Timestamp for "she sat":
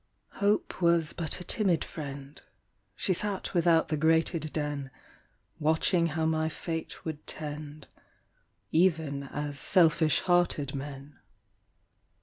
2.95-3.53